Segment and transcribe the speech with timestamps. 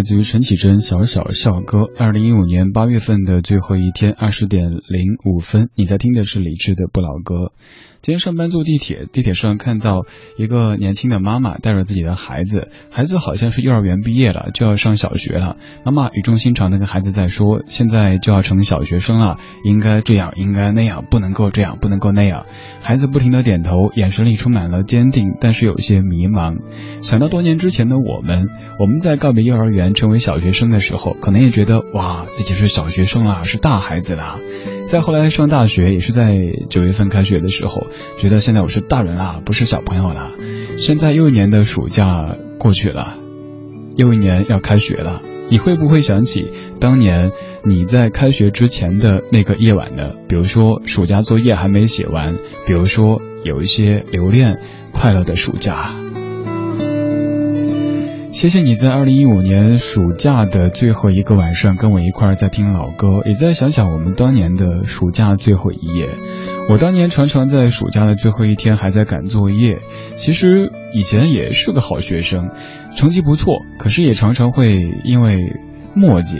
[0.00, 1.80] 来自于陈绮贞《小小笑歌》。
[1.98, 7.34] 二零一五年八月份的最后一天，二十点零五分，你在听的是李志的《不老歌》。
[8.02, 10.06] 今天上班坐地铁，地铁上看到
[10.38, 15.58] 一个年轻的妈妈带着自己的孩子，孩子好像是幼儿园毕业了，就要上小学了。
[15.84, 22.46] 妈妈语重心长的跟孩子在说：“现在就要成小学生了，应该这样，应该那样，不能够这样，不能够那样。”
[22.80, 26.56] 孩子不停的点头，眼神里充满了坚定，但是有些迷茫。
[27.02, 28.48] 想到多年之前的我们，
[28.78, 34.40] 我们在告别幼儿园成为小学生的时候，可能也觉得哇，自己是小学生了，是大孩子了。
[34.90, 36.34] 再后来上大学，也是在
[36.68, 37.86] 九月份开学的时候。
[38.18, 40.32] 觉得现在我是大人了，不是小朋友了。
[40.78, 43.14] 现在又一年的暑假过去了，
[43.94, 45.22] 又一年要开学了。
[45.48, 46.50] 你会不会想起
[46.80, 47.30] 当年
[47.64, 50.10] 你在开学之前的那个夜晚呢？
[50.28, 52.34] 比如说暑假作业还没写完，
[52.66, 54.58] 比如说有一些留恋
[54.90, 55.94] 快乐的暑假。
[58.32, 66.08] 谢谢你在二零一五年暑假的最后一个晚上跟我一块儿在听老歌，也在想想我们当年的暑假最后一夜。
[66.68, 69.80] 我当年常常在暑假的最后一天还在赶作业，
[70.14, 72.50] 其实以前也是个好学生，
[72.94, 75.56] 成绩不错，可是也常常会因为
[75.94, 76.38] 墨迹、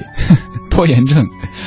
[0.71, 1.27] 拖延症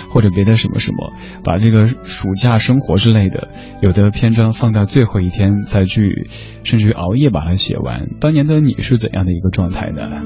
[0.10, 3.50] 或者别的什么什么，把这个暑假生活之类的
[3.82, 6.30] 有的篇章放到最后一天才去，
[6.64, 8.08] 甚至于熬夜把它写完。
[8.20, 10.24] 当年的你是怎样的一个状态呢？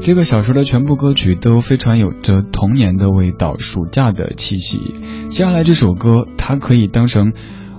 [0.00, 4.78] 这个小说的全部歌曲都非常有着童年的味道，暑假的气息。
[5.28, 7.34] 接下来这首歌，它可以当成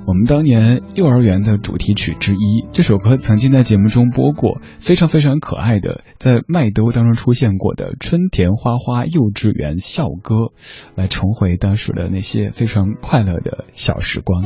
[0.09, 2.65] 我们当年幼儿园的主题曲之一。
[2.71, 10.35] 这首歌曾经在节目中播过，非常非常可爱的，在麦兜当中出现过的《春田花花幼稚园校歌》，
[10.95, 14.45] 来重回当时的那些非常快乐的小时光。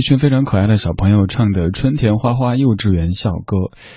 [0.00, 3.56] 一群非常可爱的小朋友唱的《春田花花幼稚园校歌》。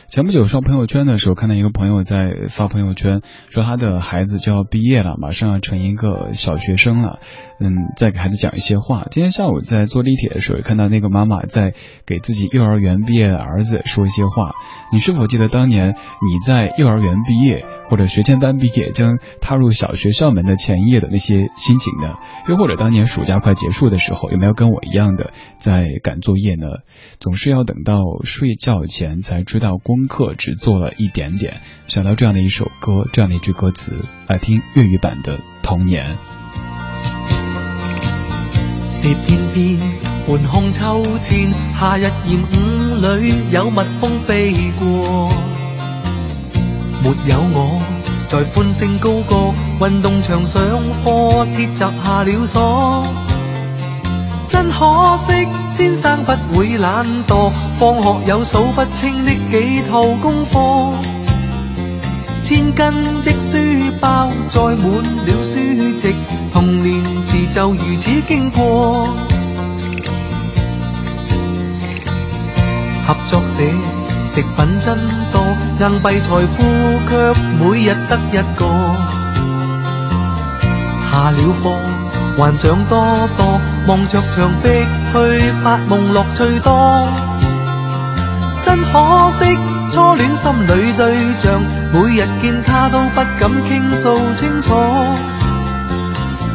[0.10, 7.20] 前不久刷朋友圈的时候，看到一个朋友在发朋友圈，说他的孩子就要毕业了，马上要成一个小学生了。
[7.62, 9.06] 嗯，在给孩子讲一些话。
[9.12, 11.74] 今天下午在坐地铁的时候，看到那个妈妈在
[12.06, 14.52] 给自己幼儿园毕业的儿子说一些话。
[14.92, 22.16] 你是否记得当年你在幼儿园毕业或者学前班毕业，将踏入小学校门的前一夜的那些心情呢？
[22.50, 25.93] 又或者当年暑假快结束的时候，有没有跟我一样的在？
[26.00, 26.68] 赶作业呢，
[27.20, 31.62] 总是要等到睡觉前才知道功课只做了一点点。
[31.88, 33.96] 想到这样的一首歌，这样的一句歌词，
[34.28, 36.06] 来听粤语版的《童年》。
[39.02, 39.78] 别偏偏
[40.26, 45.30] 盘看秋千，夏日炎午里有蜜蜂飞过，
[47.04, 47.82] 没有我
[48.30, 50.64] 在欢声高歌，运动场上
[51.04, 53.06] 课铁闸下了锁。
[54.48, 57.50] 真可惜，先生不會懶惰，
[57.80, 60.94] 放學有數不清的幾套功課，
[62.44, 65.56] 千斤的書包載滿了書
[66.00, 66.14] 籍，
[66.54, 69.08] 童年時就如此經過。
[73.08, 73.64] 合作社
[74.28, 74.96] 食品真
[75.32, 75.42] 多，
[75.80, 76.64] 硬幣財富
[77.10, 78.68] 卻每日得一個。
[81.12, 84.70] 下了課，幻想多多，望着牆壁
[85.14, 87.08] 去發夢，樂趣多。
[88.66, 89.56] 真可惜，
[89.92, 91.62] 初戀心裏對象，
[91.94, 94.74] 每日見他都不敢傾訴清楚。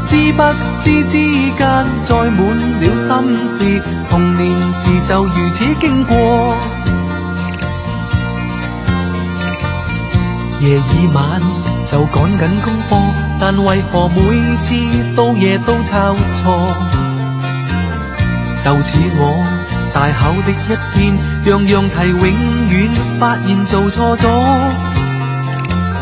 [0.09, 0.43] 知不
[0.81, 1.19] 知之
[1.57, 2.39] 間載滿
[2.81, 6.57] 了心事，童年時就如此經過。
[10.61, 11.41] 夜已晚
[11.87, 12.91] 就趕緊功課，
[13.39, 14.17] 但為何每
[14.63, 14.75] 次
[15.15, 17.18] 到夜都抄錯？
[18.69, 19.43] 就似我
[19.95, 20.55] 大考的一
[20.93, 22.21] 天，樣樣題永
[22.69, 24.29] 遠發現做錯咗。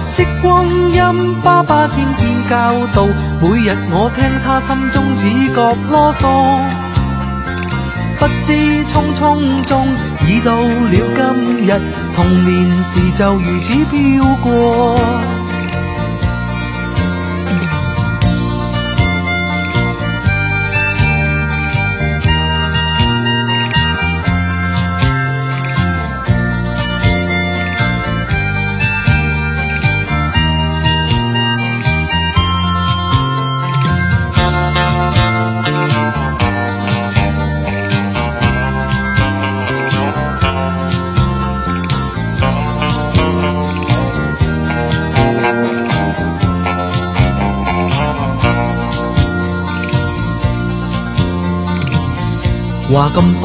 [0.05, 3.07] 識光阴，爸爸千遍教導，
[3.41, 5.61] 每日我聽他心中只覺
[5.93, 6.19] 囉嗦。
[8.19, 8.51] 不知
[8.87, 9.87] 匆匆中
[10.27, 11.71] 已到了今日，
[12.17, 15.36] 童年時就如此飄過。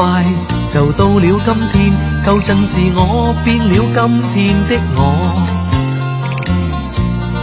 [0.01, 0.25] 快
[0.71, 1.93] 就到了今天，
[2.25, 4.33] 舊陣時我變了今天
[4.67, 4.99] 的我，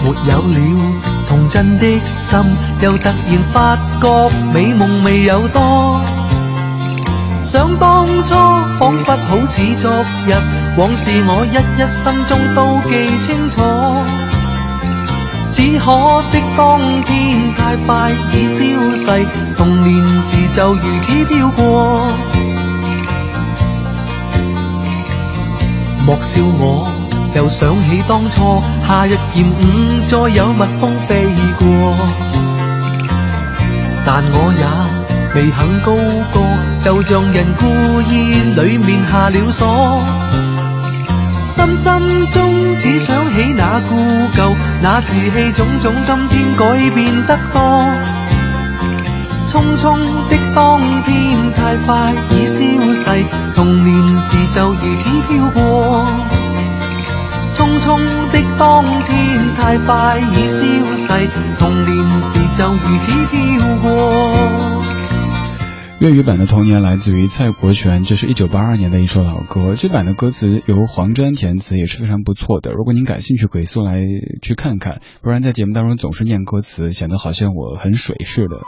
[0.03, 0.59] 沒有了
[1.29, 1.85] 童真的
[2.17, 2.41] 心，
[2.83, 6.01] 又突然發覺美夢未有多。
[7.45, 8.35] 想當初
[8.81, 9.89] 彷彿好似昨
[10.27, 10.35] 日，
[10.77, 13.63] 往事我一一心中都記清楚。
[15.53, 18.59] 只可惜當天太快已消
[18.97, 19.07] 逝，
[19.57, 22.28] 童年時就如此飄過。
[26.09, 26.89] 莫笑我
[27.35, 29.61] 又想起當初，夏日炎午
[30.07, 31.23] 再有蜜蜂飛
[31.59, 31.67] 過，
[34.07, 34.65] 但我也
[35.35, 35.93] 未肯高
[36.33, 36.41] 歌，
[36.83, 37.67] 就像人故
[38.11, 40.03] 意裏面下了鎖。
[41.47, 43.95] 深深中只想起那故
[44.35, 48.18] 舊，那稚氣種種，今天改變得多。
[49.49, 49.97] 匆匆
[50.29, 52.55] 的当天太快已消
[52.95, 53.25] 逝，
[53.55, 56.07] 童年时就如此飘过。
[57.55, 57.99] 匆匆
[58.31, 60.61] 的当天太快已消
[60.95, 61.29] 逝，
[61.59, 63.37] 童年时就如此飘
[63.83, 64.78] 过。
[66.01, 69.75] 粤语版的童年来自于蔡国权，这是一九八二年的一首老歌。
[69.75, 72.71] 这版的歌词由黄沾填词，也是非常不错的。
[72.71, 73.95] 如果您感兴趣，可以搜来
[74.41, 75.01] 去看看。
[75.23, 78.61] 不然在节目当中总是念歌词，显得好像我很水似的。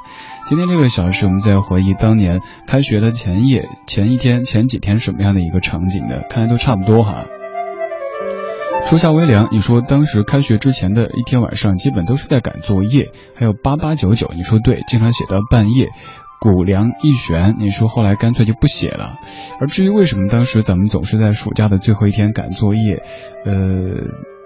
[0.48, 6.22] 今天这个小时，我们在回忆当年开学的前夜、前一天、前几天什么样的一个场景呢？
[6.28, 7.26] 看来都差不多哈。
[8.86, 15.90] 初夏微凉，你说当时开学之前的一天晚上，基本都是在赶作业，还有八八九九，你说对，经常写到半夜。
[16.40, 19.18] 谷梁一旋，你说后来干脆就不写了。
[19.60, 23.02] 而至于为什么当时咱们总是在暑假的最后一天赶作业，
[23.44, 23.52] 呃，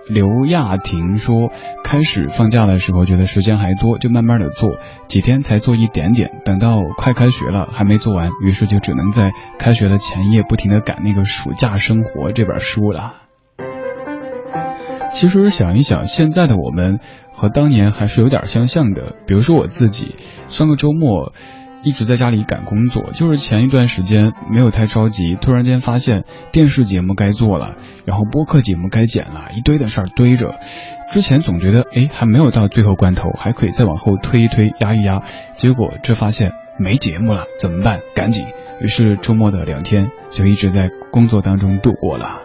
[0.09, 1.53] 刘亚婷说
[1.85, 13.21] 开始放假的时候觉得时间还多，就慢慢的做，几天才做一点点，等到快开学了还没做完，于是就只能在开学的前夜不停的赶那个《暑假生活》这本书了。
[15.13, 16.99] 其实想一想，现在的我们
[17.31, 20.17] 和当年还是有点相像的，比如说我自己，
[20.49, 21.33] 上个周末。
[21.85, 27.77] 一直在家里赶工作，就是前一段时间没有太着急，突然间发现电视节目该做了，
[28.07, 30.59] 然后播客节目该剪了，一堆的事儿堆着。
[31.13, 35.23] 之前总觉得，哎，还没有到最后关头，还可以再往后推一推，压一压。
[35.57, 38.01] 结果这发现没节目了，怎么办？
[38.15, 38.47] 赶紧。
[38.81, 42.41] 于是周末的两天就一直在工作当中度过了。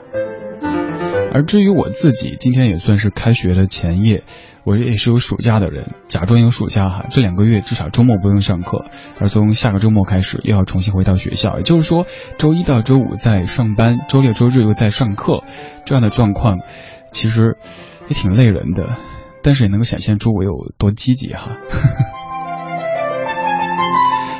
[1.31, 4.23] 而至于我自己，今天也算是开学的前夜。
[4.69, 8.85] 我也是有暑假的人，假装有暑假哈，这两个月至少周末不用上课，
[9.19, 12.05] 而从下个周末开始又要重新回到学校，也就是说
[12.37, 15.43] 周一到周五在上班，周六周日又在上课，
[15.85, 16.59] 这样的状况
[17.11, 17.57] 其实
[18.09, 18.95] 也挺累人的，
[19.41, 21.57] 但是也能够显现出我有多积极哈。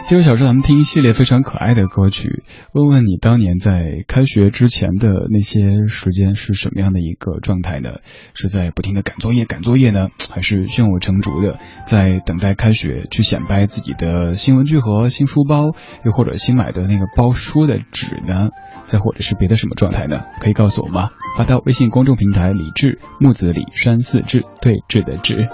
[0.09, 2.41] 就是小时咱们听一系列非常可爱的歌曲，
[2.73, 7.97] 问问你当年在开学之前的那些时间是什么样的一个状态呢？
[8.33, 18.49] 是在不停的赶作业赶作业呢，还是胸有成竹的在等待开学去显摆自己的新文具盒、新书包，又或者新买的那个包书的纸呢？
[18.85, 20.21] 再或者是别的什么状态呢？
[20.41, 21.11] 可以告诉我吗？
[21.37, 25.47] 发到微信公众平台李志木子李山四志对峙的志。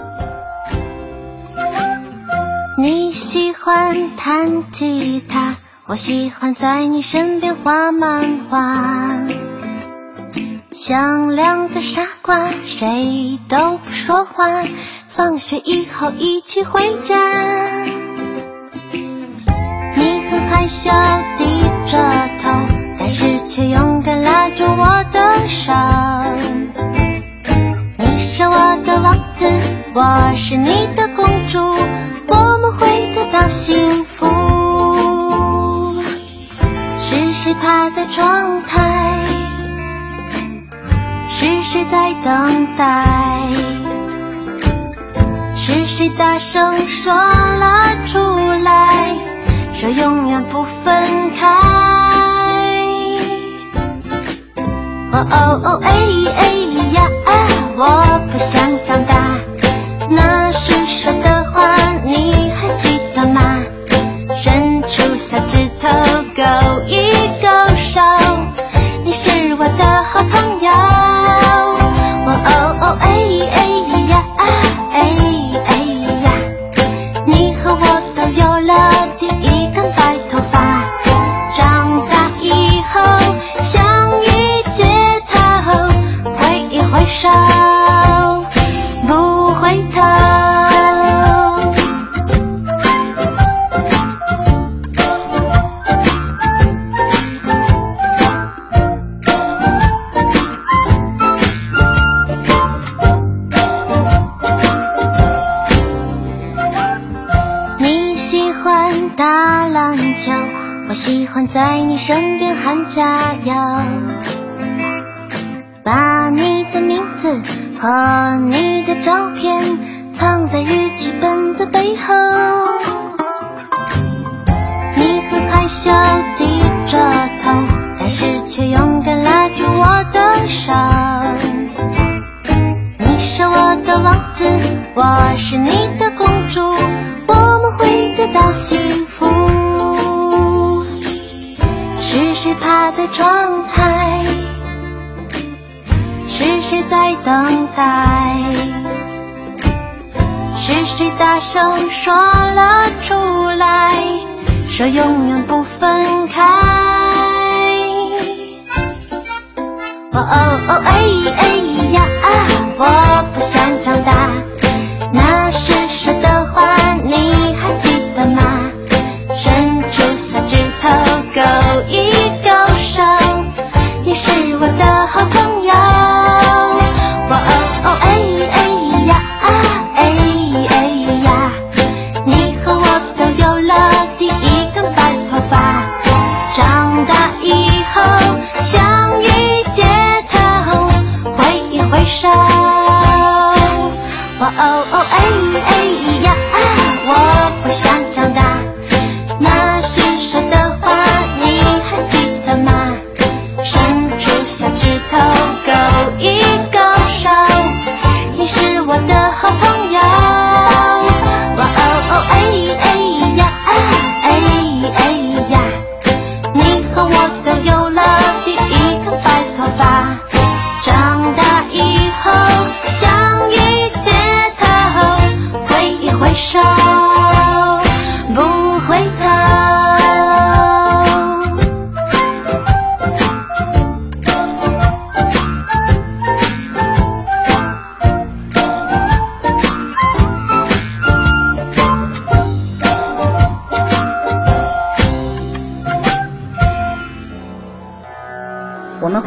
[2.78, 3.05] 你
[3.66, 5.56] 欢弹吉他，
[5.86, 9.24] 我喜欢在你身边画漫画，
[10.70, 14.62] 像两个傻瓜，谁都不说话。
[15.08, 17.16] 放学以后一起回家，
[19.96, 20.92] 你很害羞
[21.36, 21.98] 低着
[22.40, 25.72] 头，但是却勇敢拉住我的手。
[27.98, 29.50] 你是我的王子，
[29.92, 31.58] 我是你的公主。
[32.28, 34.26] 我们会得到幸福。
[36.98, 39.24] 是谁趴在窗台？
[41.28, 43.04] 是谁在等待？
[45.54, 48.18] 是谁大声说了出
[48.62, 49.16] 来？
[49.74, 51.46] 说永远不分开。
[55.12, 55.90] 哦哦哦，哎
[56.36, 56.40] 哎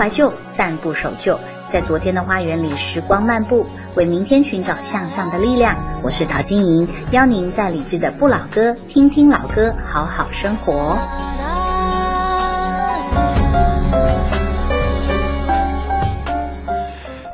[0.09, 1.39] 旧，但不守旧。
[1.71, 5.75] 在昨天的花园里，时光漫步，为明天寻找向上的力量。
[6.01, 10.97] 我是陶晶莹，邀您在理智的不老歌，听听老歌，好好生活。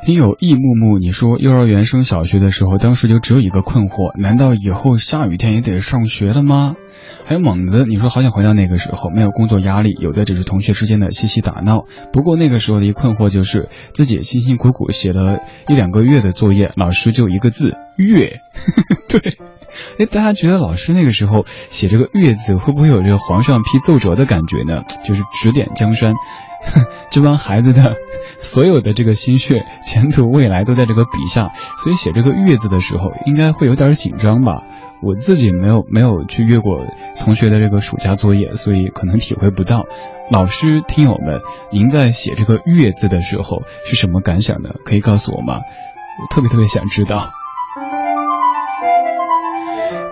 [0.06, 6.76] 听友易木木，你说幼儿园升小学的时候，当时就只有一个困惑：难道以后下雨天也得上学了吗？
[7.24, 11.86] 还有猛子，你说好想回到那个时候，没有工作压力，有的只是同学之间的嬉戏打闹。
[12.12, 18.42] 不过那个时候的一困惑就是自己辛辛苦苦写了一两个月的作业，老师就一个字“月”。
[19.10, 19.38] 对，
[19.98, 24.82] 哎，大家觉得老师那个时候写这个“月”字，会不会有这个皇上批奏折的感觉呢？
[25.04, 26.14] 就是指点江山。
[27.10, 27.94] 这帮孩子的
[28.38, 34.62] 所有的这个心血、前途、未来都在这个笔下，所以写这个“月”字的时候，应该会有点紧张吧。
[35.02, 36.86] 我自己没有没有去阅过
[37.18, 39.84] 同学的这个暑假作业，所以可能体会不到。
[40.30, 44.70] 老师、听友们，您在写这个“月”字的时候是什么感想呢？
[44.84, 45.60] 可以告诉我吗？
[46.18, 47.30] 我特别特别想知道。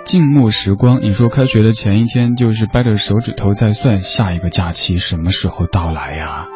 [0.04, 6.46] 静默时光，你说开学的前一天就是掰着手指头在算下一个假期什么时候到来呀？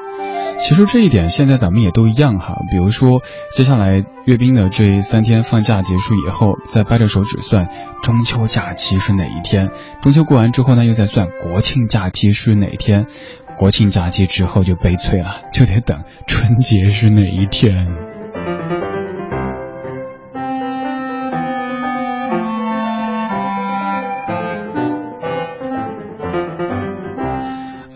[0.58, 2.56] 其实这一点现在咱们也都一样哈。
[2.70, 3.22] 比如说
[3.56, 7.68] 接下来阅兵的这三天放假结束以后，再掰着手指算
[8.02, 9.70] 中秋假期是哪一天。
[10.02, 13.06] 中秋过完之后呢，又在算国庆假期是哪一天。
[13.56, 17.88] 国庆假期之后就悲催了，就得等春节是哪一天。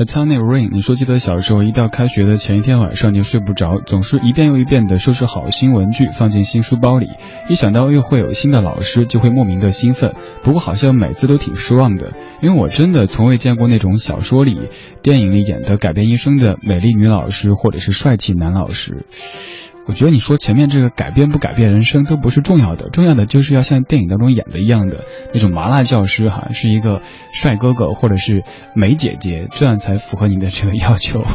[0.05, 7.09] Tiny Rain，你说记得小时候一到开学的前一天晚上就睡不着，总是一遍又一遍的收拾好新文具放进新书包里，
[7.49, 10.15] 一想到又会有新的老师，就会莫名的兴奋。
[10.43, 14.69] 不过好像每次都挺失望的，因为我真的从未见过那种小说里、
[15.03, 19.07] 电影里演的改变一生的美丽女老师或者是帅气男老师。
[19.87, 27.01] 我觉得你说前面这个改变不改变人生都不是重要的，重要的就是要像电影当中演的一样的那种麻辣教师哈，是一个
[27.33, 31.25] 帅哥哥或者是美姐姐，这样才符合你的这个要求。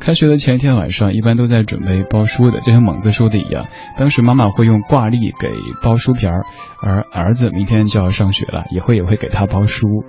[0.00, 3.66] 开学的前一天晚上，一般都在准备包书的，就像猛子说的一样，
[3.96, 5.48] 当时妈妈会用挂历给
[5.82, 6.44] 包书皮儿，
[6.82, 10.04] 而儿子明天就要上学了，也会也会给他包书。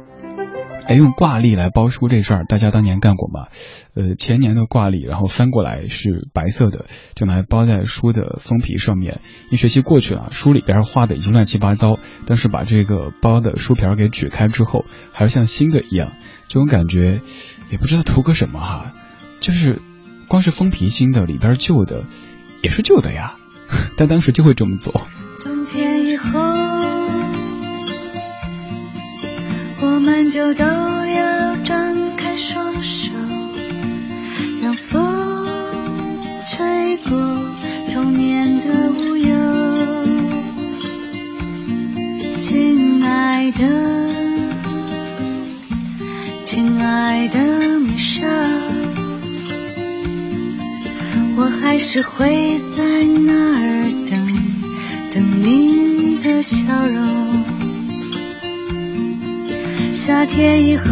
[0.88, 3.48] 哎，用挂历来包书这事儿，大家当年干过吗？
[3.96, 9.20] 呃，前年的挂历，然后翻过来是白色的，就拿来包在书的封皮上面。
[9.50, 16.14] 一学期过去了，书里边画的已经乱七八糟，但是把这个包的书皮给取开之后，还是像新的一样。
[16.48, 17.22] 这种感觉，
[17.72, 18.92] 也不知道图个什么哈，
[19.40, 19.82] 就是
[20.28, 22.04] 光是封皮新的，里边旧的
[22.62, 23.38] 也是旧的呀。
[23.98, 24.94] 但当时就会这么做。
[30.36, 33.14] 就都要张开双手，
[34.62, 35.48] 让风
[36.46, 37.18] 吹过
[37.94, 39.34] 童年的无忧。
[42.36, 43.64] 亲爱的，
[46.44, 48.28] 亲爱的米莎，
[51.38, 52.84] 我还是会在
[53.26, 54.20] 那儿等，
[55.12, 57.45] 等你的笑容。
[59.96, 60.86] 夏天以后，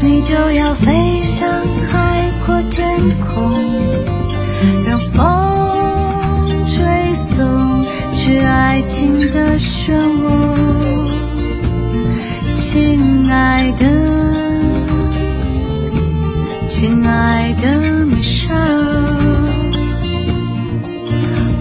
[0.00, 1.48] 你就要飞向
[1.86, 3.52] 海阔天空，
[4.86, 9.92] 让风吹送去爱情的漩
[10.22, 10.30] 涡。
[12.54, 13.84] 亲爱的，
[16.68, 18.54] 亲爱的米莎，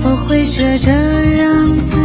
[0.04, 1.99] 我会学着让自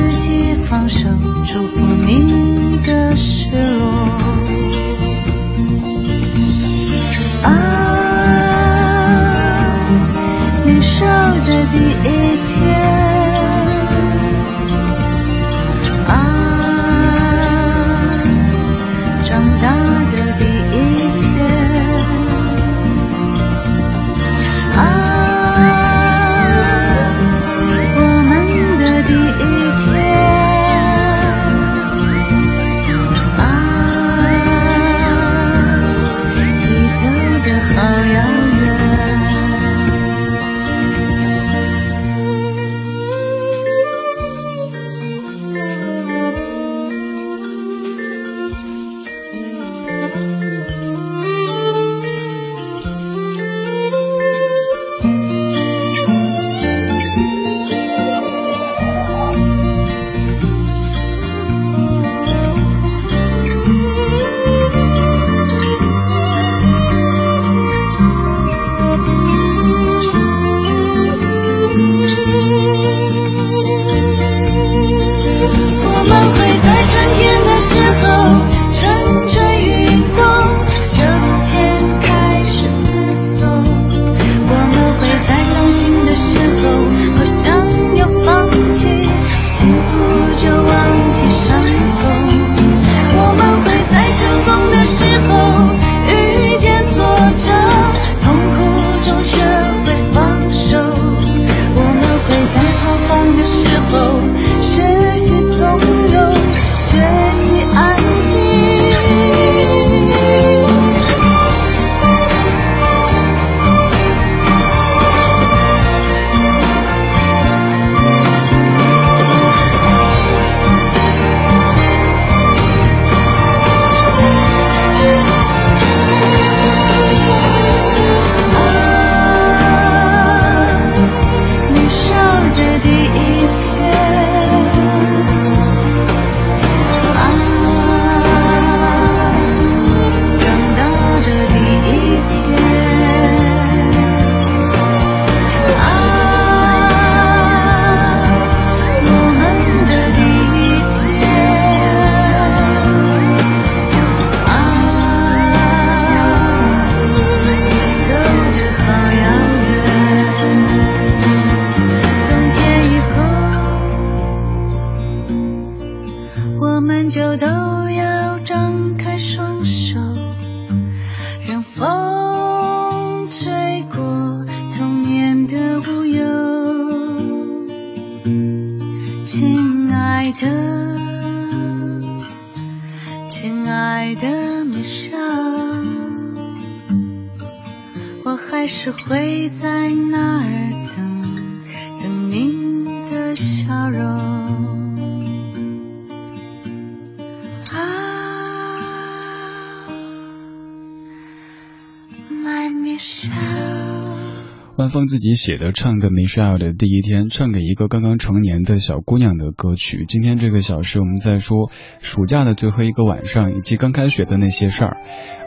[205.06, 210.04] 自己写的唱的《Michelle》的第一天，唱给一个刚刚成年的小姑娘的歌曲。
[210.08, 214.96] 今天这个小时，我们在说暑假的最后一个晚上，以及刚开学的那些事儿。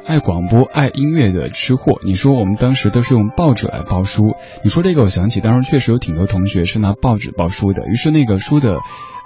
[0.05, 4.23] 爱广播、爱音乐的吃货，你说我们当时都是用报纸来包书。
[4.63, 8.77] 你说这个，我想起当时确实有挺多同学是拿报纸包书的，于是那个书的。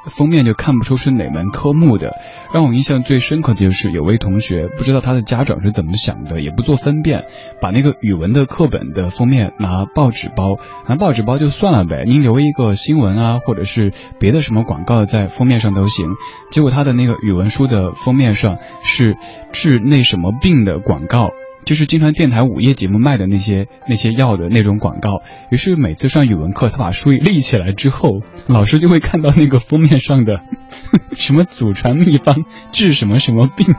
[0.06, 2.12] 封面就看不出是哪门科目的，
[2.54, 7.26] 让我印象最深刻的就是有位同学不知道他的家长是怎么想的，也不做分辨，
[7.62, 16.08] 把那个语文的课本的封面拿报纸包，拿报纸包就算了呗，您留一个新闻啊，或者是别的什么广告在封面上都行。
[16.50, 19.18] 结果他的那个语文书的封面上是
[19.52, 21.30] 治那什么病的广告。
[21.64, 30.42] 就是经常电台午夜节目卖的那些那些药的那种广告，于是每次上语文课，他把书立起来之后，老师就会看到那个封面上的
[31.14, 33.76] 什么祖传秘方治什么什么病。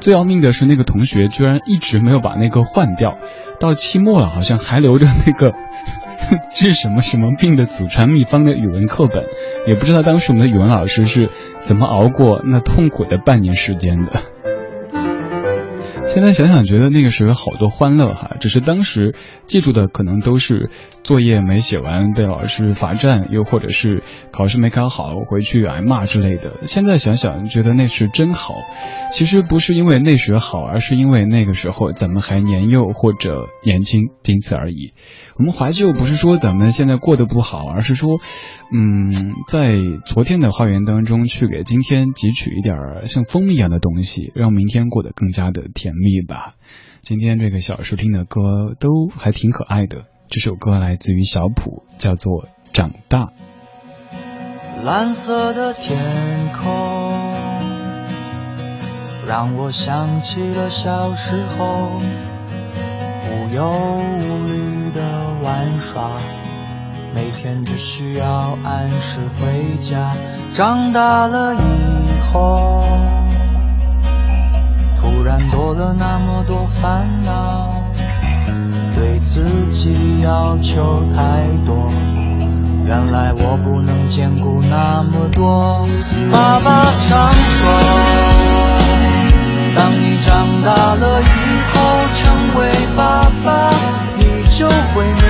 [0.00, 3.18] 最要命的是，那个同学居然一直没有把那个换掉，
[3.58, 5.52] 到期末了，好像还留着那个
[6.54, 9.24] 治什么什么病的祖传秘方的语文课本，
[9.66, 14.22] 也不知道当时我们的语文老师是怎么熬过那痛苦的半年时间的。
[16.06, 19.14] 现在想想，觉得那个时候好多欢乐哈，只是当时
[19.44, 20.70] 记住的可能都是
[21.02, 26.66] 作业没写完被老师罚站，又或者是考试没考好回去挨骂之类的。
[26.66, 28.54] 现在想想，觉得那时真好。
[29.12, 34.94] 其实不是因为那时好，而是因为那个时候咱们还年幼或者年轻，仅此而已。
[35.38, 38.18] 我们怀旧不是说咱们现在过得不好，而是说，
[38.72, 39.10] 嗯，
[39.46, 46.54] 在昨天的花园当中去给今天汲取一点像蜂蜜一样的东西，让明天过得更加的甜蜜吧。
[47.02, 53.18] 今天这个小时听的歌都还挺可爱的，这首歌来自于小普，叫做《长大》。
[54.82, 56.72] 蓝色的天空，
[59.28, 62.00] 让我想起了小时候，
[63.28, 63.70] 无忧
[64.18, 64.65] 无虑
[65.56, 66.10] 玩耍，
[67.14, 70.12] 每天只需要按时回家。
[70.52, 72.84] 长大了以后，
[75.00, 77.72] 突然多了那么多烦恼，
[78.96, 81.90] 对自己要求太多。
[82.84, 85.88] 原来我不能兼顾那么多。
[86.30, 87.66] 爸爸常说，
[89.74, 91.24] 当你长大了以
[91.72, 91.80] 后，
[92.12, 92.20] 成
[92.60, 92.60] 为
[92.94, 93.72] 爸爸，
[94.18, 95.25] 你就会明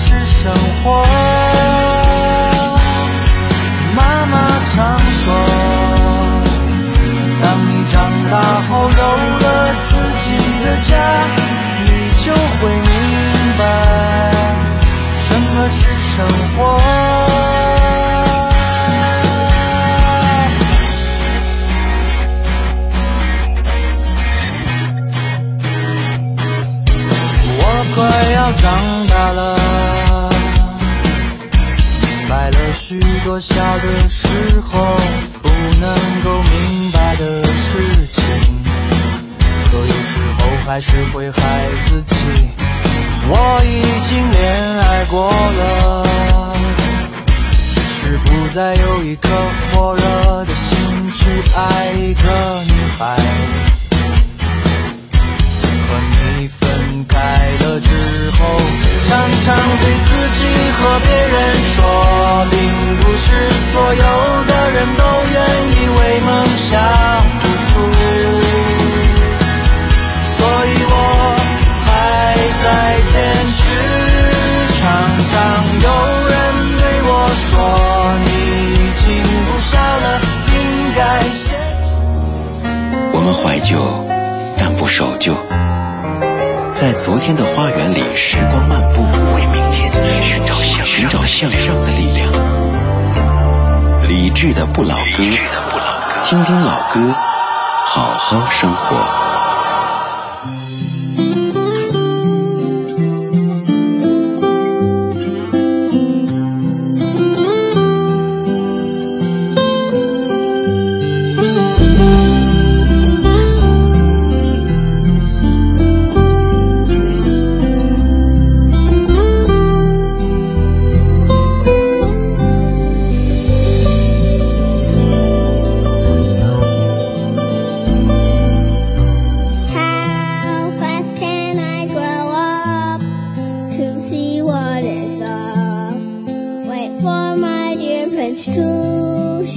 [0.00, 0.52] 是生
[0.84, 1.04] 活。
[3.96, 4.34] 妈妈
[4.72, 5.34] 常说，
[7.42, 7.96] 当你长
[8.30, 8.32] 大
[8.68, 9.02] 后有
[9.42, 9.44] 了
[9.88, 9.90] 自
[10.22, 10.26] 己
[10.64, 10.94] 的家，
[32.88, 34.28] 许多小的时
[34.62, 34.96] 候
[35.42, 35.48] 不
[35.78, 37.76] 能够明白的事
[38.10, 38.24] 情，
[39.70, 42.16] 可有时候还是会害自己。
[43.28, 46.56] 我已经恋爱过了，
[47.74, 49.28] 只是不再有一颗
[49.70, 53.18] 火热的心去爱一个女孩。
[55.84, 55.88] 和
[56.38, 58.38] 你分开了之后，
[59.06, 60.40] 常常对自己
[60.72, 61.08] 和别，
[63.94, 65.36] 有的人都愿
[65.72, 66.76] 意为梦想
[67.40, 67.80] 付出，
[70.90, 70.94] 我。：“，”
[83.20, 84.06] 们怀旧，
[84.56, 85.34] 但不守旧。
[86.70, 89.02] 在昨天的花园里，时光漫步，
[89.34, 89.92] 为明天
[90.84, 92.32] 寻找向上的力量。
[94.08, 95.22] 理智的不老歌，
[96.24, 97.14] 听听老歌，
[97.84, 99.27] 好好生活。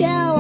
[0.02, 0.31] Show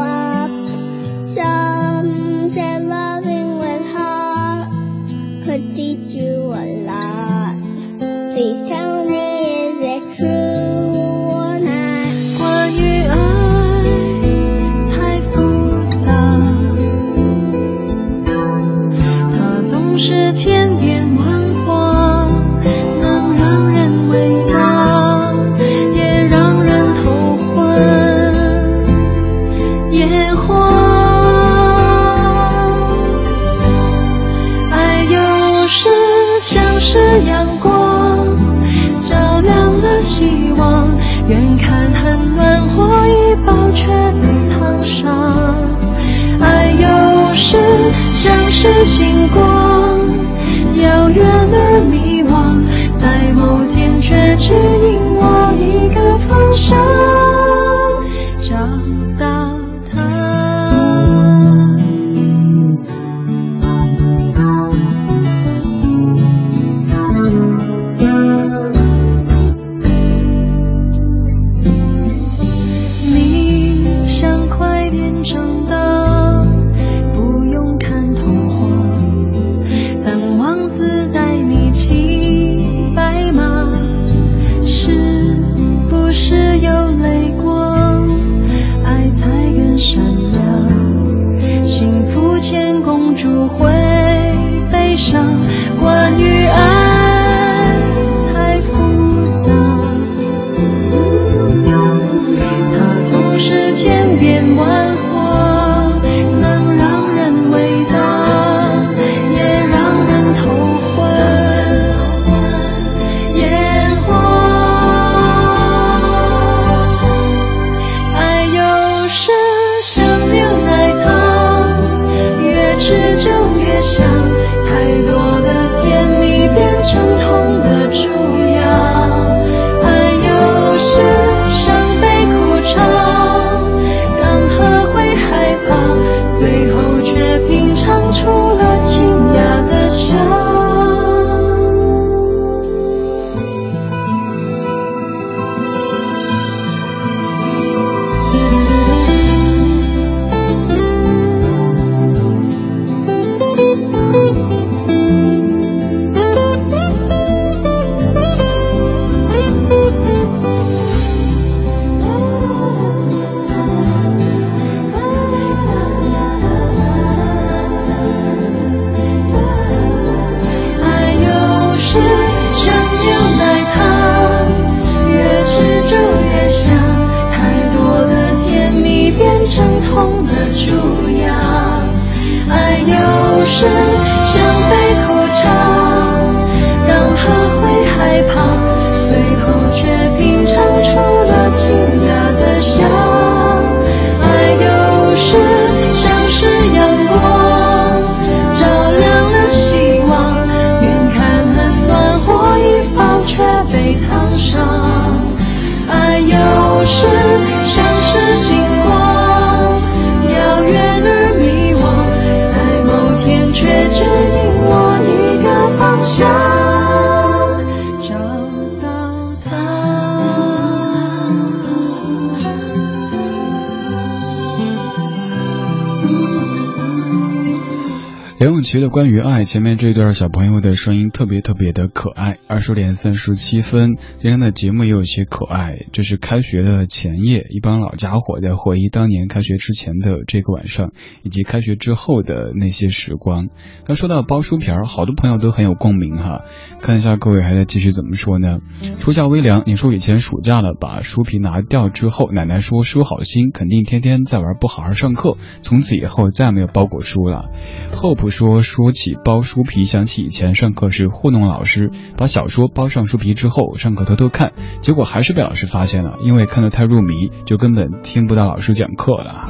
[228.71, 232.37] 梁咏琪的《关于爱》前面这段小朋友的声音特别特别的可爱。
[232.47, 235.77] 二十点三十七分，今天的节目也有些可爱。
[235.91, 243.49] 这是开学的前夜，一帮老家伙在回忆当年开学之前的这个晚上，以及开学之后的那些时光。
[243.83, 246.45] 刚说到包书皮儿，好多朋友都很有共鸣哈。
[246.79, 248.59] 看一下各位还在继续怎么说呢？
[248.97, 257.49] 初夏微凉，你说以前暑假了，把书皮拿掉之后，奶奶说书好心，肯定天天在玩，不好好上课，从此以后再也没有包过书了。
[257.91, 269.49] Hope 说，说起包书皮，想起以前上课时糊弄老师，把小说包上书皮之后，上课偷偷看，结果还是被老师发现了，因为看得太入迷，就根本听不到老师讲课了。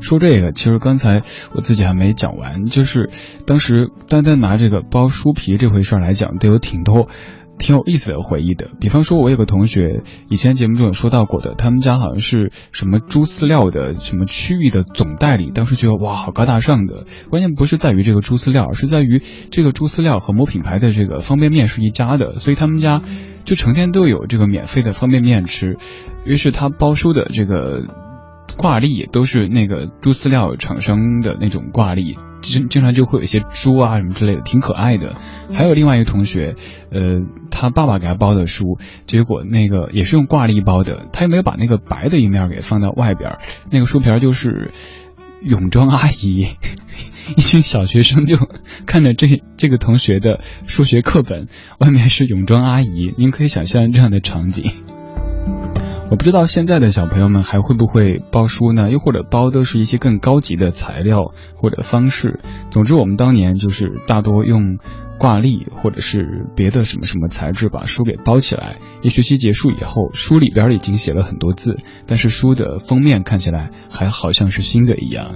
[0.00, 3.10] 说这个，其实刚才我自己还没讲完，就是
[3.44, 7.08] 当时单单拿这个包书皮这回事来讲，都有挺多
[7.58, 8.70] 挺有意思的回忆的。
[8.80, 17.06] 比方说，我有个同学以前节目中有说到过的，他们家好像是什么猪饲料的什么区域的总代理，当时觉得哇，好高大上的。
[17.30, 23.02] 关键不是在于这个猪饲料，而是在于这个猪饲料和某品牌的这个方便面是一家的，所以他们家
[23.44, 25.76] 就成天都有这个免费的方便面吃。
[26.24, 27.84] 于是他包书的这个
[28.56, 32.16] 挂历都是那个猪饲料厂商的那种挂历。
[32.42, 35.16] 经经常就会有一些猪啊什么之类的，挺可爱的。
[35.52, 36.54] 还有另外一个同学，
[36.92, 43.38] 呃，他爸爸给他包的书，结果那个也是用挂历包的，他也没有把那个白的一面给放到外边，
[43.72, 44.70] 那个书皮就是
[45.40, 46.46] 泳装阿姨，
[47.36, 48.36] 一群小学生就
[48.86, 51.48] 看着这这个同学的数学课本，
[51.80, 54.95] 外面是泳装阿姨，您可以想象这样的场景。
[56.08, 58.90] 我不知道现在的小朋友们还会不会包书呢？
[58.92, 62.38] 又或者包的是一些更高级的材料或者方式。
[62.70, 64.78] 总之，我们当年就是大多用
[65.18, 68.76] 挂历或者是别的什么什么材质把书给包起来。
[69.02, 75.34] 一学期结束以后，书里边已经写了很多字，但是书的封面看起来还好像是新的一样。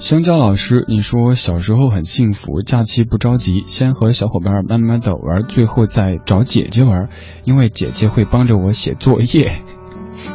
[0.00, 7.10] 香蕉老师，你说小时候很幸福，假期不着急，先和小伙伴慢慢的玩，最后再找姐姐玩，
[7.44, 9.60] 因为姐姐会帮着我写作业。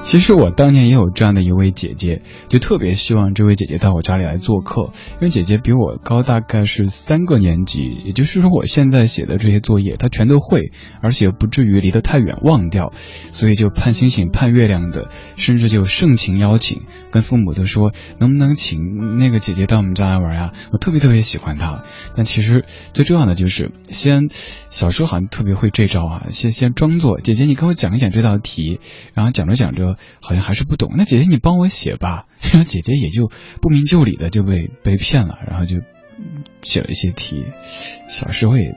[0.04, 10.72] 其实我当年也有这样的一位姐姐，就特别希望这位姐姐到我家里来做客，因为姐姐比我高大概是三个年级，也就是说我现在写的这些作业她全都会，
[11.02, 12.94] 而且不至于离得太远忘掉，
[13.32, 20.52] 所以就盼星星盼月亮的，甚至就盛情邀请，跟父母都说能不能请那个姐姐到我们家来玩呀？
[20.72, 21.84] 我特别特别喜欢她，
[22.16, 24.30] 但其实最重要的就是先
[24.70, 28.80] 小时候好像特别会这招啊，先先装作姐姐你跟我讲一讲这道题，
[29.14, 29.75] 然后讲着讲。
[29.75, 29.75] 着
[30.22, 33.30] 好像还是不懂，那姐姐你帮我写吧， 然后姐姐也就
[33.62, 35.78] 不明就里的就被被骗了，然后就
[36.62, 37.46] 写了一些题。
[38.08, 38.76] 小时候也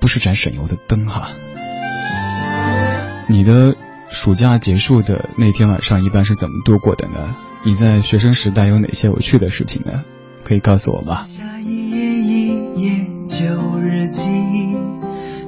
[0.00, 1.30] 不是盏省油的灯哈。
[3.28, 3.74] 你的
[4.08, 7.34] 暑假结束的那天晚上一般是怎么度过的呢？
[7.64, 10.04] 你在学生时代有哪些有趣的事情呢？
[10.44, 11.24] 可以告诉我吗？
[11.62, 14.30] 一页一页旧日记，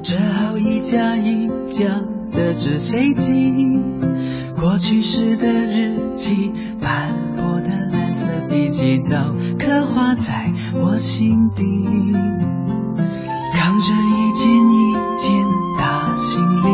[0.02, 2.00] 折好一架一架
[2.32, 3.52] 的纸飞机。
[4.58, 11.62] 过去时的日记，斑驳的蓝色笔记早刻画在我心底。
[13.54, 15.44] 扛着一件一件
[15.78, 16.68] 大行李，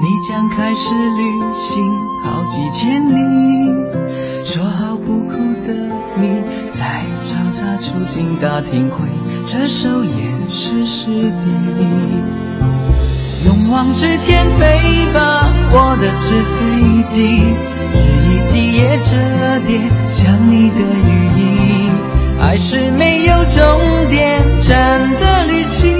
[0.00, 3.14] 你将开始旅行好几千里。
[4.44, 5.32] 说好不哭
[5.66, 5.74] 的
[6.16, 6.42] 你，
[6.72, 9.08] 在嘈杂出境大厅会
[9.46, 12.93] 这首掩饰湿地。
[13.64, 17.40] 勇往直前，飞吧，我的纸飞机，
[17.94, 17.96] 日
[18.28, 19.16] 以继夜折
[19.66, 21.88] 叠，想你的羽翼。
[22.38, 25.90] 爱是没有终点站的旅行，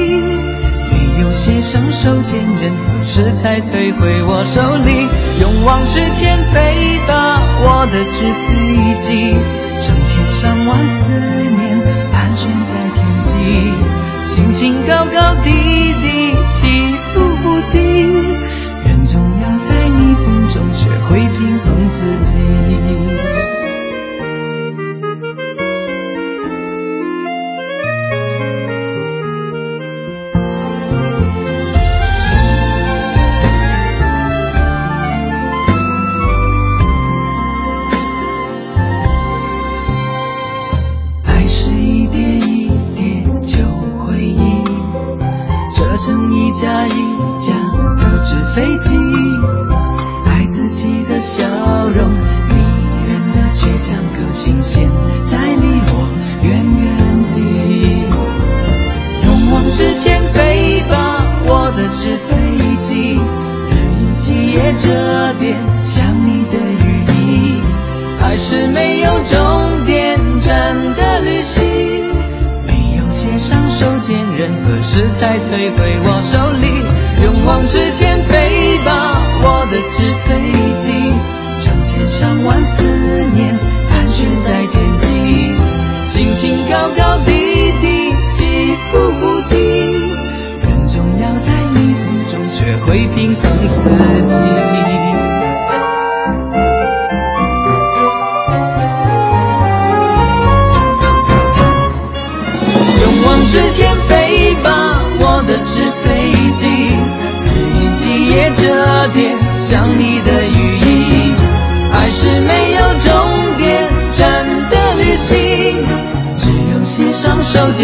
[0.91, 5.09] 没有写上手间，任何事才退回我手里。
[5.41, 8.54] 勇往直前，飞吧，我的纸飞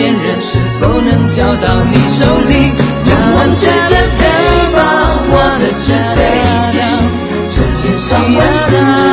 [0.01, 2.72] 恋人是否能交到你手里？
[3.05, 4.20] 让我试着飞
[4.74, 4.80] 吧，
[5.28, 6.18] 我的纸飞
[6.72, 6.72] 机，
[7.53, 9.10] 这件需要思念盘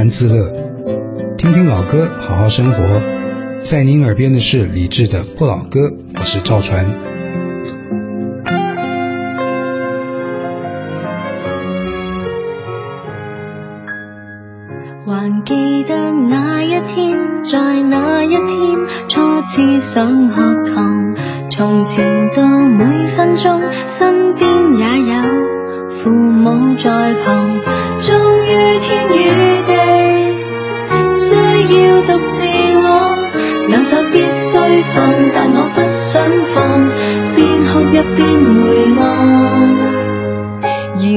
[0.00, 0.50] 然自乐，
[1.36, 3.02] 听听老歌，好好生活。
[3.62, 7.09] 在您耳边的是李志的《不老歌》，我是赵传。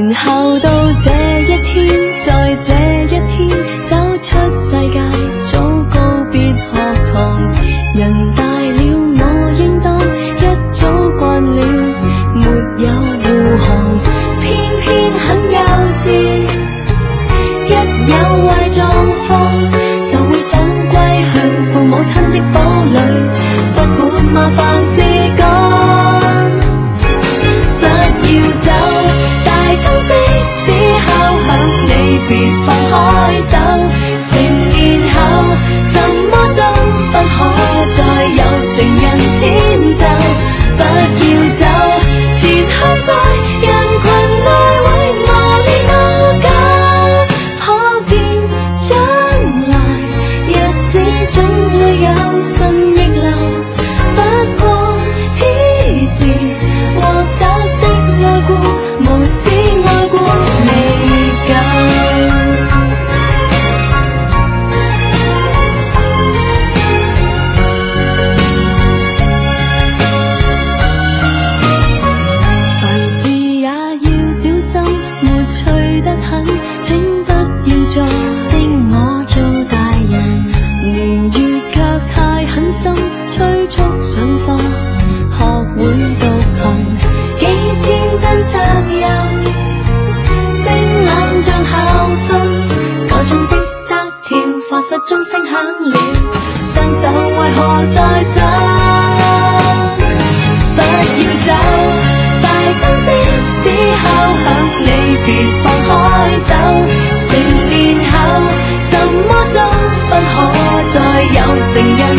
[0.10, 0.70] 然后到
[1.04, 1.12] 这
[1.44, 1.88] 一天，
[2.26, 2.83] 在这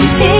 [0.07, 0.34] 成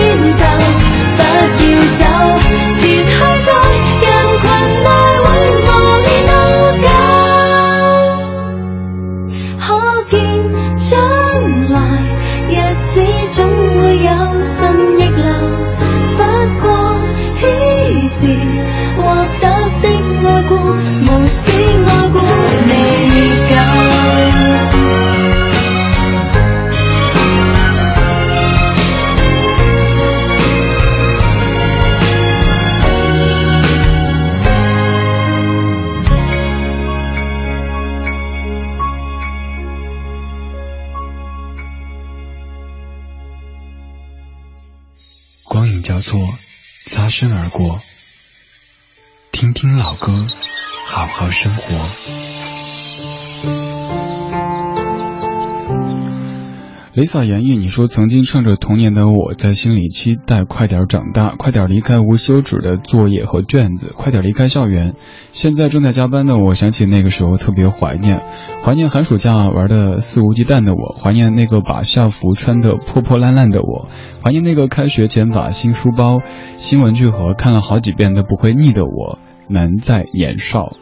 [56.95, 64.95] Lisa 言意，你说曾经趁着童年的我在心里期待快点长大，快点离开无休止的作业和卷子，快点离开校园。
[65.33, 68.21] 现在正在加班的我，想起那个时候特别怀念，
[68.63, 73.89] 怀念寒暑假玩的肆无忌惮的我，怀念那个把校服穿得破破烂烂的我，
[74.23, 76.21] 怀念那个开学前把新书包、
[76.55, 79.19] 新文具盒看了好几遍都不会腻的我。
[79.49, 80.77] 难在年少。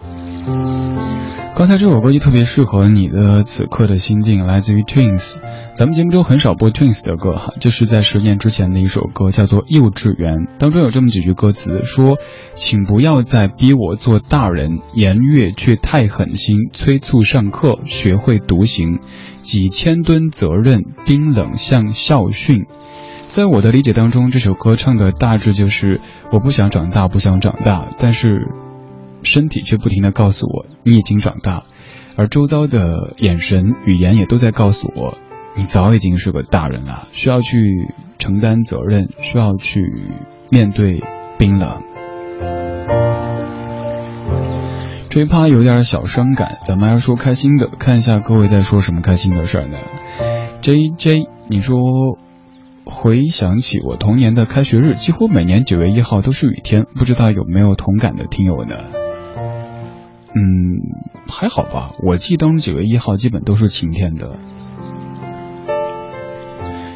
[1.56, 5.38] 刚才这首歌就特别适合你的此刻的心境，来自于 Twins。
[5.76, 12.18] 咱们节目中很少播 Twins 的歌哈，这是在十年之前的一首歌，叫做《幼稚园》，当中有这么几句歌词，说
[12.56, 19.00] ：“请不要再逼我做大人，言悦却太狠心，催促上课学会独行，
[19.42, 22.66] 几千吨责任冰冷像校训。”
[23.26, 26.02] 在我的理解当中，这首歌唱的大致就是
[26.32, 28.48] 我不想长大，不想长大，但是
[29.24, 31.64] 身体却不停的告诉我你已经长大，
[32.16, 35.18] 而周遭的眼神、语言也都在告诉我
[35.56, 39.82] 你早已经是个大人了，需要去承担责任，需要去
[40.50, 41.04] 面对
[41.38, 41.82] 冰冷。
[45.10, 49.78] 这一趴有点小伤感，咱们还是说开心的，看一下各位在说什么开心的事儿呢
[50.64, 51.78] ？J J，你说
[52.84, 58.78] 回想起我童年的开学日，几乎每年九月一号都是雨天，不知道有没有同感的听友呢？
[60.36, 60.82] 嗯，
[61.28, 64.40] 还好吧，我记忆当中九月一号基本都是晴天的。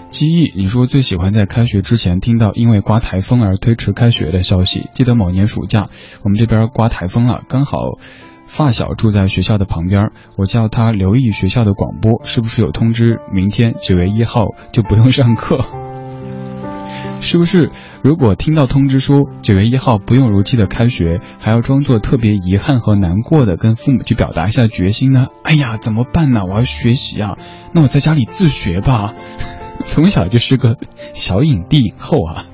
[0.10, 4.90] 记忆，你说最喜欢在开学之前听到因为刮台风而推迟开学的消息。
[4.94, 5.90] 记得某年暑假，
[6.24, 7.78] 我们这边刮台风了，刚好
[8.48, 15.87] 发小住在学校的旁边，我叫他留意学校的广播，是不是有通知明天九月一号就不用上课？
[17.20, 17.72] 是不是？
[18.04, 25.28] 如果听到通知书九月一号不用如期的开学，还要装作特别遗憾和难过的跟父母去表达一下决心呢？
[25.44, 26.46] 哎呀，怎么办呢？
[26.46, 27.38] 我要学习啊，
[27.74, 29.14] 那我在家里自学吧。
[29.86, 30.78] 从小就是个
[31.14, 32.46] 小影帝影后啊。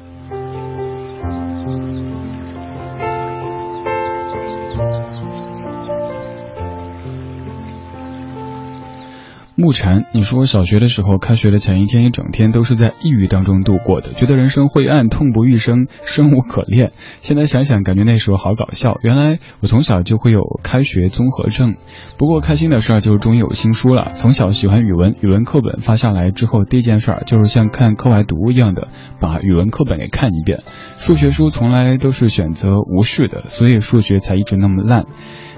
[9.64, 16.92] 木禅，你说小学的时候，开学的前一天，一整天都是在抑郁当中度过的，觉得人生灰暗，痛不欲生，生无可恋。
[17.22, 18.98] 现在想想，感觉那时候好搞笑。
[19.04, 21.76] 原来我从小就会有开学综合症。
[22.18, 24.12] 不过开心的事儿就是终于有新书了。
[24.16, 28.90] 从小喜欢语文，语文课本发下来之后，第一件事儿就是像看课外读物一样的
[29.22, 30.60] 把语文课本给看一遍。
[30.98, 35.06] 数学书从来都是选择无视的，所以数学才一直那么烂。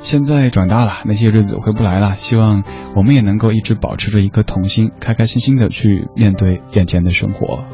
[0.06, 2.16] 现在长大了，那些日子回不来了。
[2.16, 2.64] 希望
[2.95, 7.66] 我们也能够一直保持着一颗童心，开开心心的去面对眼前的生活。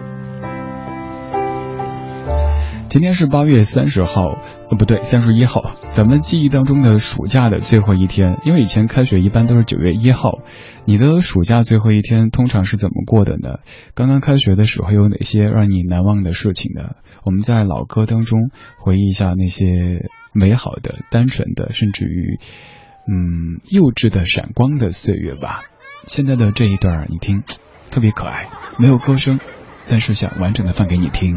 [2.88, 4.22] 今天是八月三十号，
[4.70, 5.62] 呃，不对，三十一号。
[5.90, 10.40] 咱们记忆当中的暑假的最后一天，因为以前开学一般都是九月一号。
[10.86, 13.60] 你的暑假最后一天通常是怎么过的呢？
[13.94, 16.96] 刚刚开学的时候有哪些让你难忘的事情呢？
[17.26, 22.40] 我们在老歌当中回忆一下那些美好的、单纯的，甚至于
[23.08, 25.64] 嗯幼稚的、闪光的岁月吧。
[26.08, 27.44] 现在的这一段你听，
[27.90, 29.40] 特别可爱，没有歌声，
[29.90, 31.36] 但是想完整的放给你听。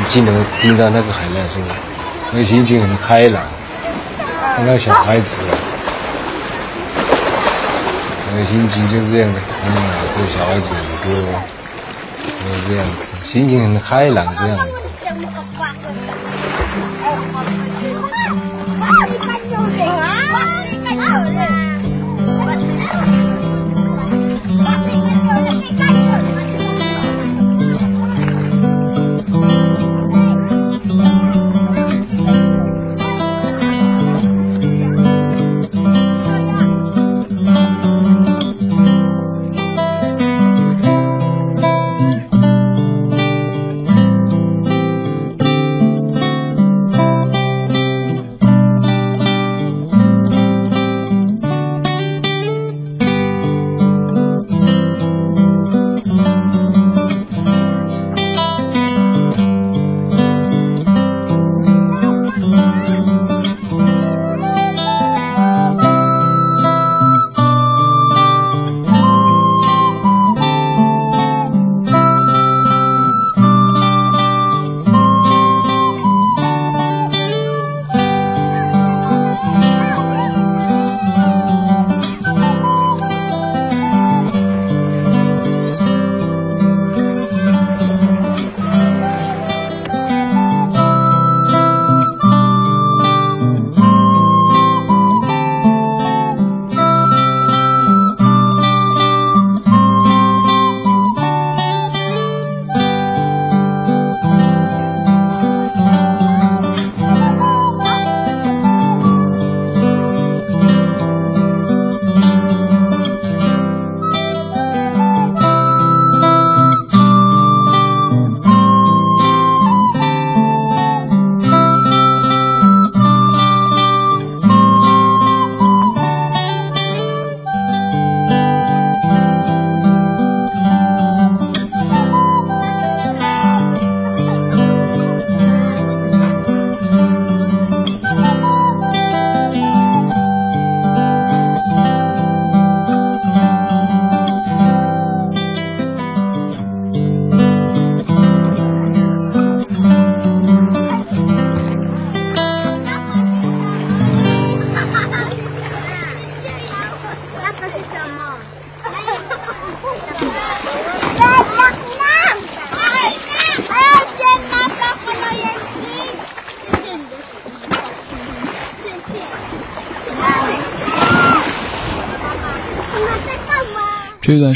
[0.00, 1.62] 你只能听到那个海浪声，
[2.32, 3.46] 那个心情很开朗，
[4.56, 5.42] 看到小孩子。
[8.30, 9.72] 那个心情就是这样的，嗯，
[10.16, 11.08] 这小孩子歌，
[12.44, 14.68] 就是这样子，心情很开朗这样。
[15.00, 15.94] 我是一个坏人
[16.50, 18.34] 我是好个坏人我
[19.68, 21.67] 是一个坏人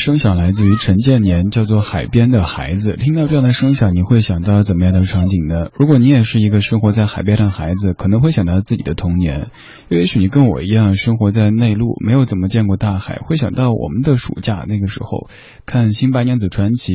[0.02, 2.94] 声响来自于陈建年，叫做《海边的孩子》。
[2.96, 5.66] 听到这样的声响，你会想到怎么样的场景呢？
[5.78, 9.46] 如果你也是一个生活在海边的孩子，可能会想到自己的童年。
[9.88, 15.28] 也许你跟我一样，生活在内陆，没有怎么见过大海，会想到我们的暑假那个时候
[15.66, 16.92] 看《新白娘子传奇》。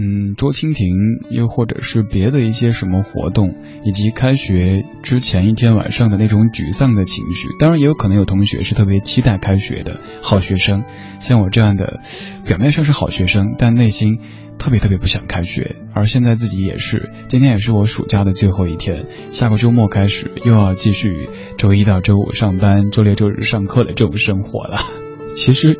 [0.00, 0.86] 嗯，捉蜻蜓，
[1.28, 7.48] 又或者是别的一些什么活动，以及开学之前一天晚上的那种沮丧的情绪。
[7.58, 10.84] 当然，也有可能有同学是特别期待开学的好学生，
[11.18, 11.98] 像我这样的，
[12.46, 14.20] 表面上是好学生，但内心
[14.56, 15.74] 特别特别不想开学。
[15.92, 25.07] 而现在自己也是，今天也是我暑假的最后一天，下个周末开始又要继续周一到周五上班，周六周日上课的这种生活了。
[25.38, 25.78] 其实。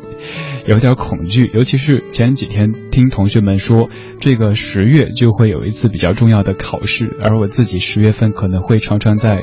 [0.67, 3.89] 有点恐惧，尤其是前几天听同学们说，
[4.19, 9.41] 这个十月就会有一次比较重要的考试，而我自己十月份可能会常常在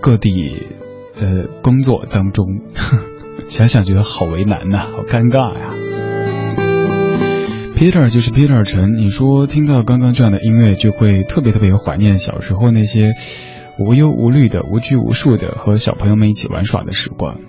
[0.00, 0.30] 各地
[1.16, 2.46] 呃工作当中，
[3.48, 5.74] 想想觉得好为难呐，好尴尬呀。
[7.74, 13.14] Peter 就是 Peter 陈，你说听到刚刚这样的音乐，就会特别特别怀念小时候那些
[13.80, 17.40] 无忧无虑的、无拘无束的和小朋友们一起玩耍的时光。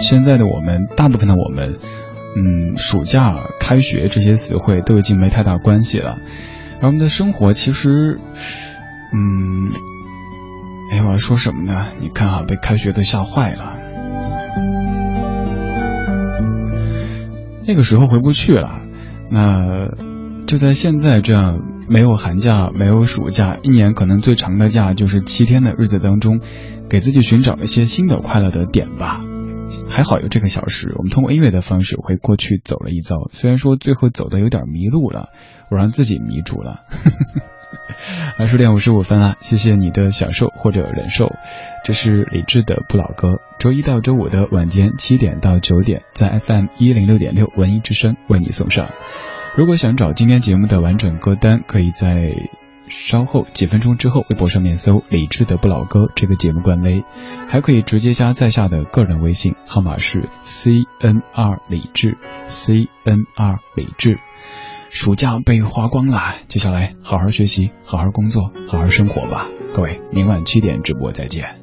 [0.00, 1.78] 现在的我们，大部分的我们，
[2.36, 6.18] 嗯，暑假、开学这些词汇都已经没太大关系了。
[6.80, 8.18] 而我们的生活其实，
[9.12, 9.68] 嗯，
[10.92, 11.86] 哎，我要说什么呢？
[12.00, 13.76] 你看啊，被开学都吓坏了。
[17.66, 18.80] 那个时候回不去了，
[19.30, 19.88] 那
[20.46, 26.40] 就在现在这样没有寒假、没有暑假，一年可能最长的假就是七天的日子当中，
[26.88, 29.20] 给自己寻找一些新的快乐的点吧。
[29.88, 33.16] 还好有这个小时，我们通过音乐的方式回过去走了一遭。
[33.32, 35.30] 虽然说最后走的有点迷路了，
[35.70, 36.80] 我让自己迷住了。
[38.38, 41.32] 二十点五十五分了，谢谢你的享受或者忍受。
[41.84, 48.88] 这是李志的不老歌，周一到周五的晚间七点到九点，在 FM 一零六点六文艺之声为你送上。
[49.56, 52.32] 如果想找今天节目的完整歌单，可以在。
[52.90, 57.04] 稍后几分钟之后，微博上面搜“李志的不老歌”这个节目官微，
[57.48, 60.70] 还可以直接加在下的个人微信号码是 C
[61.00, 62.16] N R 李志
[62.46, 64.18] C N R 李志。
[64.90, 69.46] 暑假被花光了，接下来好好学习，好好工作，好好生活吧。
[69.74, 71.60] 各位，明晚七点直播再见。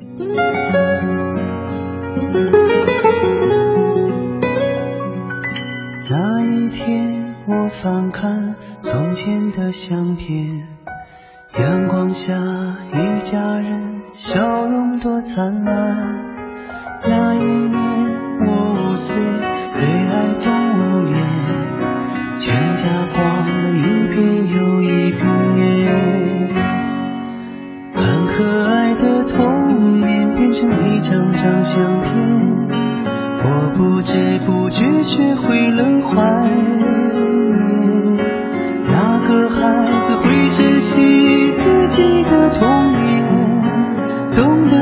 [6.07, 10.74] 那一天，我翻看从前的相片。
[11.57, 12.33] 阳光下，
[12.91, 13.79] 一家人
[14.13, 15.95] 笑容多灿烂。
[17.07, 17.79] 那一年
[18.45, 19.15] 我五岁，
[19.71, 21.17] 最爱动物园，
[22.37, 23.23] 全家逛
[23.61, 24.19] 了一遍
[24.53, 25.23] 又一遍。
[27.93, 32.11] 很可爱的童年变成一张张相片，
[33.39, 36.49] 我不知不觉学会了怀
[37.47, 37.55] 念。
[38.87, 41.44] 那个孩子会珍惜。
[41.87, 43.23] 几个童年，
[44.35, 44.74] 懂得。